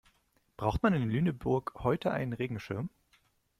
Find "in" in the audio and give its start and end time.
0.95-1.11